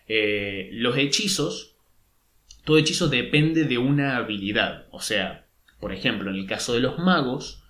Eh, 0.09 0.71
los 0.73 0.97
hechizos, 0.97 1.77
todo 2.65 2.79
hechizo 2.79 3.09
depende 3.09 3.65
de 3.65 3.77
una 3.77 4.17
habilidad. 4.17 4.87
O 4.93 5.01
sea, 5.01 5.45
por 5.79 5.93
ejemplo, 5.93 6.31
en 6.31 6.37
el 6.37 6.47
caso 6.47 6.73
de 6.73 6.81
los 6.81 6.99
magos, 6.99 7.64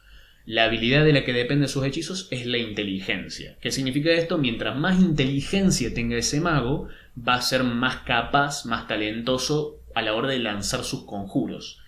la 0.47 0.65
habilidad 0.65 1.05
de 1.05 1.13
la 1.13 1.25
que 1.25 1.33
dependen 1.33 1.69
sus 1.69 1.85
hechizos 1.85 2.29
es 2.31 2.47
la 2.47 2.59
inteligencia. 2.59 3.57
¿Qué 3.61 3.71
significa 3.71 4.11
esto? 4.11 4.37
Mientras 4.37 4.77
más 4.77 5.01
inteligencia 5.01 5.95
tenga 5.95 6.17
ese 6.17 6.41
mago, 6.41 6.89
va 7.17 7.37
a 7.37 7.43
ser 7.43 7.65
más 7.65 7.99
capaz, 7.99 8.67
más 8.67 8.87
talentoso 8.87 9.79
a 9.95 10.03
la 10.03 10.15
hora 10.15 10.29
de 10.29 10.39
lanzar 10.39 10.85
sus 10.85 11.05
conjuros. 11.05 11.81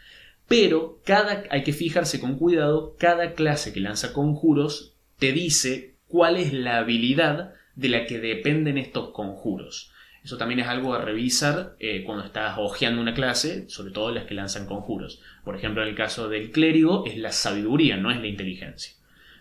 Pero 0.49 1.01
cada, 1.05 1.45
hay 1.51 1.65
que 1.65 1.73
fijarse 1.73 2.21
con 2.21 2.39
cuidado, 2.39 2.95
cada 2.99 3.33
clase 3.35 3.73
que 3.73 3.81
lanza 3.81 4.13
conjuros 4.13 4.95
te 5.19 5.33
dice 5.33 5.95
cuál 6.09 6.37
es 6.37 6.53
la 6.53 6.79
habilidad 6.79 7.53
de 7.75 7.89
la 7.89 8.07
que 8.07 8.21
dependen 8.21 8.79
estos 8.79 9.11
conjuros. 9.11 9.93
Eso 10.27 10.39
también 10.39 10.59
es 10.59 10.67
algo 10.67 10.93
a 10.93 11.01
revisar 11.01 11.77
eh, 11.79 12.03
cuando 12.03 12.25
estás 12.25 12.57
hojeando 12.59 13.01
una 13.01 13.15
clase, 13.15 13.69
sobre 13.69 13.93
todo 13.93 14.11
las 14.11 14.25
que 14.25 14.35
lanzan 14.35 14.67
conjuros. 14.67 15.21
Por 15.45 15.55
ejemplo, 15.55 15.83
en 15.85 15.89
el 15.91 15.95
caso 15.95 16.29
del 16.29 16.51
clérigo 16.51 17.07
es 17.07 17.17
la 17.17 17.31
sabiduría, 17.31 17.97
no 17.97 18.11
es 18.11 18.21
la 18.21 18.27
inteligencia. 18.27 18.95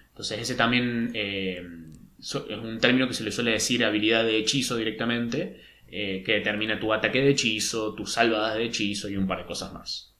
Entonces 0.09 0.41
ese 0.41 0.53
también 0.53 1.09
eh, 1.15 1.67
es 2.19 2.35
un 2.35 2.77
término 2.79 3.07
que 3.07 3.15
se 3.15 3.23
le 3.23 3.31
suele 3.31 3.49
decir 3.49 3.83
habilidad 3.83 4.25
de 4.25 4.37
hechizo 4.37 4.75
directamente, 4.75 5.59
eh, 5.87 6.21
que 6.23 6.33
determina 6.33 6.79
tu 6.79 6.93
ataque 6.93 7.19
de 7.19 7.31
hechizo, 7.31 7.95
tus 7.95 8.13
salvadas 8.13 8.53
de 8.53 8.65
hechizo 8.65 9.09
y 9.09 9.17
un 9.17 9.25
par 9.25 9.39
de 9.39 9.45
cosas 9.47 9.73
más. 9.73 10.15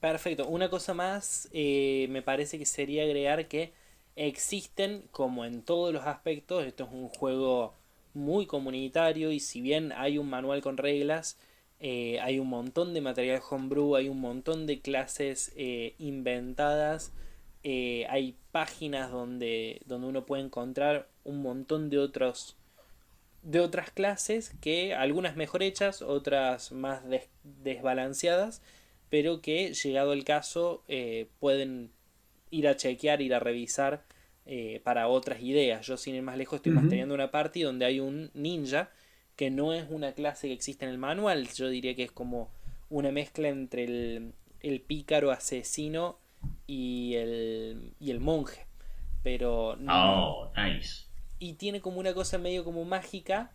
Perfecto. 0.00 0.48
Una 0.48 0.68
cosa 0.68 0.92
más 0.92 1.48
me 1.54 2.20
parece 2.22 2.58
que 2.58 2.66
sería 2.66 3.04
agregar 3.04 3.48
que 3.48 3.72
existen, 4.16 5.04
como 5.10 5.46
en 5.46 5.62
todos 5.62 5.94
los 5.94 6.04
aspectos, 6.04 6.66
esto 6.66 6.84
es 6.84 6.90
un 6.92 7.08
juego 7.08 7.79
muy 8.14 8.46
comunitario 8.46 9.32
y 9.32 9.40
si 9.40 9.60
bien 9.60 9.92
hay 9.92 10.18
un 10.18 10.28
manual 10.28 10.62
con 10.62 10.76
reglas, 10.76 11.38
eh, 11.78 12.18
hay 12.20 12.38
un 12.38 12.48
montón 12.48 12.94
de 12.94 13.00
material 13.00 13.40
homebrew, 13.48 13.96
hay 13.96 14.08
un 14.08 14.20
montón 14.20 14.66
de 14.66 14.80
clases 14.80 15.52
eh, 15.56 15.94
inventadas, 15.98 17.12
hay 17.62 18.36
páginas 18.52 19.10
donde, 19.10 19.82
donde 19.84 20.06
uno 20.08 20.24
puede 20.24 20.42
encontrar 20.42 21.08
un 21.24 21.42
montón 21.42 21.90
de 21.90 21.98
otros 21.98 22.56
de 23.42 23.60
otras 23.60 23.90
clases 23.90 24.52
que 24.60 24.94
algunas 24.94 25.34
mejor 25.34 25.62
hechas, 25.62 26.02
otras 26.02 26.72
más 26.72 27.02
desbalanceadas 27.42 28.60
pero 29.10 29.42
que 29.42 29.74
llegado 29.74 30.12
el 30.14 30.24
caso 30.24 30.82
eh, 30.88 31.26
pueden 31.40 31.90
ir 32.50 32.68
a 32.68 32.76
chequear, 32.76 33.20
ir 33.20 33.34
a 33.34 33.40
revisar 33.40 34.04
eh, 34.46 34.80
para 34.84 35.08
otras 35.08 35.40
ideas. 35.40 35.86
Yo 35.86 35.96
sin 35.96 36.14
ir 36.14 36.22
más 36.22 36.36
lejos 36.36 36.56
estoy 36.56 36.72
manteniendo 36.72 37.14
una 37.14 37.30
party 37.30 37.62
donde 37.62 37.84
hay 37.84 38.00
un 38.00 38.30
ninja 38.34 38.90
que 39.36 39.50
no 39.50 39.72
es 39.72 39.86
una 39.88 40.12
clase 40.12 40.48
que 40.48 40.54
existe 40.54 40.84
en 40.84 40.90
el 40.90 40.98
manual, 40.98 41.48
yo 41.48 41.68
diría 41.68 41.96
que 41.96 42.04
es 42.04 42.12
como 42.12 42.50
una 42.90 43.10
mezcla 43.10 43.48
entre 43.48 43.84
el, 43.84 44.34
el 44.60 44.80
pícaro 44.82 45.30
asesino 45.30 46.18
y 46.66 47.14
el, 47.14 47.94
y 47.98 48.10
el 48.10 48.20
monje. 48.20 48.66
Pero... 49.22 49.78
Oh, 49.88 50.52
nice. 50.56 51.06
Y 51.38 51.54
tiene 51.54 51.80
como 51.80 52.00
una 52.00 52.12
cosa 52.12 52.36
medio 52.36 52.64
como 52.64 52.84
mágica 52.84 53.52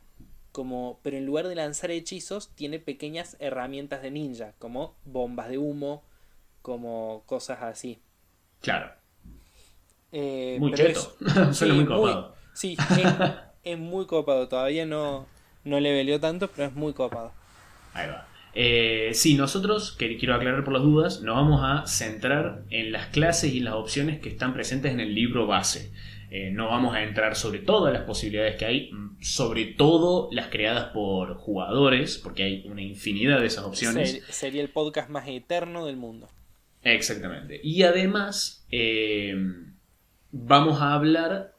como, 0.55 1.01
pero 1.03 1.17
en 1.17 1.25
lugar 1.25 1.49
de 1.49 1.55
lanzar 1.55 1.91
hechizos, 1.91 2.49
tiene 2.55 2.79
pequeñas 2.79 3.35
herramientas 3.39 4.01
de 4.01 4.09
ninja, 4.09 4.53
como 4.57 4.95
bombas 5.03 5.49
de 5.49 5.57
humo, 5.57 6.01
como 6.61 7.23
cosas 7.25 7.61
así. 7.61 7.99
Claro. 8.61 8.89
Eh, 10.17 10.55
muy 10.61 10.71
cheto. 10.73 11.13
Suena 11.51 11.73
muy 11.73 11.85
copado. 11.85 12.33
sí, 12.53 12.77
es, 13.65 13.77
muy 13.77 14.05
copado. 14.05 14.47
Todavía 14.47 14.85
no, 14.85 15.27
no 15.65 15.81
le 15.81 15.91
velió 15.91 16.21
tanto, 16.21 16.49
pero 16.55 16.69
es 16.69 16.73
muy 16.73 16.93
copado. 16.93 17.33
Ahí 17.93 18.07
va. 18.07 18.25
Eh, 18.53 19.09
sí, 19.13 19.33
nosotros, 19.33 19.91
que 19.91 20.17
quiero 20.17 20.35
aclarar 20.35 20.63
por 20.63 20.73
las 20.73 20.83
dudas, 20.83 21.21
nos 21.21 21.35
vamos 21.35 21.59
a 21.61 21.85
centrar 21.85 22.63
en 22.69 22.93
las 22.93 23.07
clases 23.07 23.53
y 23.53 23.59
las 23.59 23.73
opciones 23.73 24.21
que 24.21 24.29
están 24.29 24.53
presentes 24.53 24.93
en 24.93 25.01
el 25.01 25.13
libro 25.13 25.47
base. 25.47 25.91
Eh, 26.31 26.49
no 26.51 26.69
vamos 26.69 26.95
a 26.95 27.03
entrar 27.03 27.35
sobre 27.35 27.59
todas 27.59 27.91
las 27.91 28.03
posibilidades 28.03 28.55
que 28.55 28.65
hay, 28.65 28.91
sobre 29.19 29.65
todo 29.65 30.29
las 30.31 30.47
creadas 30.47 30.91
por 30.93 31.35
jugadores, 31.35 32.17
porque 32.17 32.43
hay 32.43 32.65
una 32.67 32.81
infinidad 32.81 33.41
de 33.41 33.47
esas 33.47 33.65
opciones. 33.65 34.23
sería 34.29 34.61
el 34.61 34.69
podcast 34.69 35.09
más 35.09 35.27
eterno 35.27 35.85
del 35.85 35.97
mundo. 35.97 36.29
Exactamente. 36.83 37.59
Y 37.61 37.83
además, 37.83 38.65
eh, 38.71 39.35
vamos 40.37 40.81
a 40.81 40.93
hablar 40.93 41.53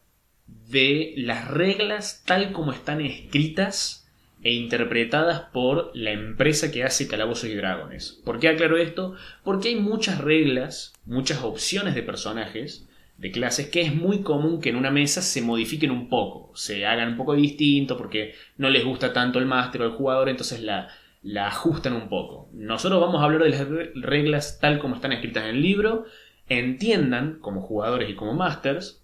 de 0.47 1.15
las 1.17 1.49
reglas 1.49 2.23
tal 2.27 2.53
como 2.53 2.73
están 2.73 3.01
escritas 3.01 4.07
e 4.43 4.53
interpretadas 4.53 5.41
por 5.53 5.91
la 5.95 6.13
empresa 6.13 6.71
que 6.71 6.85
hace 6.85 7.09
Calabozos 7.09 7.49
y 7.49 7.55
Dragones. 7.55 8.21
¿Por 8.25 8.39
qué 8.39 8.49
aclaro 8.49 8.77
esto? 8.77 9.15
Porque 9.43 9.69
hay 9.71 9.77
muchas 9.77 10.19
reglas, 10.19 10.93
muchas 11.07 11.43
opciones 11.43 11.95
de 11.95 12.03
personajes, 12.03 12.87
de 13.17 13.33
clases, 13.33 13.69
que 13.69 13.81
es 13.81 13.95
muy 13.95 14.21
común 14.21 14.61
que 14.61 14.69
en 14.69 14.77
una 14.77 14.91
mesa 14.91 15.23
se 15.23 15.41
modifiquen 15.41 15.91
un 15.91 16.11
poco, 16.11 16.55
se 16.55 16.85
hagan 16.85 17.09
un 17.09 17.17
poco 17.17 17.35
distinto 17.35 17.97
porque 17.97 18.35
no 18.59 18.69
les 18.69 18.85
gusta 18.85 19.15
tanto 19.15 19.39
el 19.39 19.47
máster 19.47 19.81
o 19.81 19.87
el 19.87 19.93
jugador, 19.93 20.29
entonces 20.29 20.61
la, 20.61 20.89
la 21.23 21.49
ajustan 21.49 21.95
un 21.95 22.11
poco. 22.11 22.51
Nosotros 22.53 23.01
vamos 23.01 23.23
a 23.23 23.25
hablar 23.25 23.43
de 23.43 23.51
las 23.51 23.67
reglas 23.95 24.59
tal 24.61 24.79
como 24.79 24.97
están 24.97 25.13
escritas 25.13 25.45
en 25.45 25.57
el 25.57 25.63
libro, 25.63 26.05
entiendan, 26.49 27.39
como 27.41 27.63
jugadores 27.63 28.11
y 28.11 28.15
como 28.15 28.35
masters, 28.35 29.03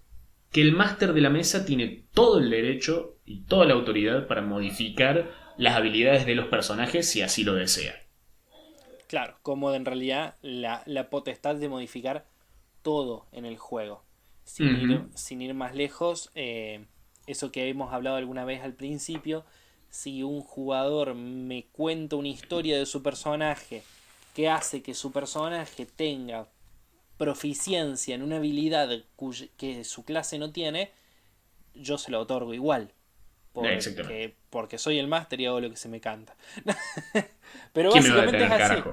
que 0.51 0.61
el 0.61 0.71
máster 0.71 1.13
de 1.13 1.21
la 1.21 1.29
mesa 1.29 1.65
tiene 1.65 2.05
todo 2.13 2.39
el 2.39 2.49
derecho 2.49 3.17
y 3.25 3.41
toda 3.41 3.65
la 3.65 3.73
autoridad 3.73 4.27
para 4.27 4.41
modificar 4.41 5.31
las 5.57 5.75
habilidades 5.75 6.25
de 6.25 6.35
los 6.35 6.47
personajes 6.47 7.09
si 7.09 7.21
así 7.21 7.43
lo 7.43 7.55
desea. 7.55 7.95
Claro, 9.07 9.37
como 9.41 9.73
en 9.73 9.85
realidad 9.85 10.35
la, 10.41 11.09
potestad 11.09 11.55
de 11.55 11.69
modificar 11.69 12.25
todo 12.81 13.27
en 13.31 13.45
el 13.45 13.57
juego. 13.57 14.03
Sin, 14.43 15.41
ir, 15.41 15.53
más 15.53 15.73
lejos, 15.73 16.31
eh, 16.35 16.85
eso 17.27 17.51
que 17.51 17.69
hemos 17.69 17.93
hablado 17.93 18.17
alguna 18.17 18.43
vez 18.43 18.61
al 18.61 18.73
principio, 18.73 19.45
si 19.89 20.23
un 20.23 20.41
jugador 20.41 21.13
me 21.13 21.65
cuenta 21.71 22.15
una 22.15 22.27
historia 22.27 22.77
de 22.77 22.85
su 22.85 23.01
personaje 23.03 23.83
que 24.35 24.49
hace 24.49 24.81
que 24.81 24.93
su 24.93 25.11
personaje 25.11 25.85
tenga 25.85 26.47
proficiencia 27.17 28.15
en 28.15 28.23
una 28.23 28.37
habilidad 28.37 28.89
que 29.57 29.83
su 29.83 30.03
clase 30.05 30.39
no 30.39 30.51
tiene, 30.51 30.91
yo 31.73 31.97
se 31.97 32.11
lo 32.11 32.19
otorgo 32.19 32.53
igual. 32.53 32.91
Porque, 33.53 34.33
porque 34.49 34.77
soy 34.79 34.97
el 34.97 35.07
máster 35.07 35.39
y 35.39 35.45
hago 35.45 35.59
lo 35.59 35.69
que 35.69 35.77
se 35.77 35.87
me 35.87 36.01
canta. 36.01 36.35
Pero 37.73 37.91
básicamente 37.91 38.43
es 38.43 38.51
así. 38.51 38.83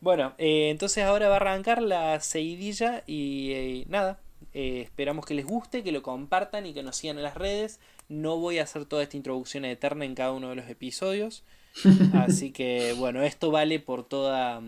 Bueno, 0.00 0.34
eh, 0.38 0.70
entonces 0.70 1.02
ahora 1.02 1.28
va 1.28 1.34
a 1.34 1.36
arrancar 1.38 1.82
la 1.82 2.20
seguidilla 2.20 3.02
y 3.06 3.50
eh, 3.52 3.84
nada. 3.88 4.20
Eh, 4.54 4.82
esperamos 4.82 5.26
que 5.26 5.34
les 5.34 5.44
guste, 5.44 5.82
que 5.82 5.90
lo 5.90 6.02
compartan 6.02 6.66
y 6.66 6.72
que 6.72 6.84
nos 6.84 6.96
sigan 6.96 7.16
en 7.16 7.24
las 7.24 7.34
redes. 7.34 7.80
No 8.08 8.36
voy 8.36 8.60
a 8.60 8.62
hacer 8.62 8.84
toda 8.84 9.02
esta 9.02 9.16
introducción 9.16 9.64
eterna 9.64 10.04
en 10.04 10.14
cada 10.14 10.30
uno 10.32 10.50
de 10.50 10.54
los 10.54 10.68
episodios. 10.68 11.42
Así 12.14 12.52
que 12.52 12.94
bueno, 12.96 13.22
esto 13.22 13.50
vale 13.50 13.80
por 13.80 14.04
toda 14.04 14.62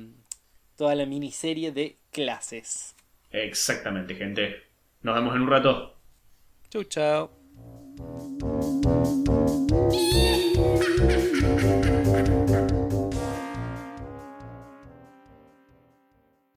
toda 0.81 0.95
la 0.95 1.05
miniserie 1.05 1.73
de 1.73 1.99
clases. 2.11 2.97
Exactamente, 3.31 4.15
gente. 4.15 4.63
Nos 5.03 5.15
vemos 5.15 5.37
en 5.37 5.43
un 5.43 5.51
rato. 5.51 5.95
Chau, 6.71 6.85
chau. 6.85 7.31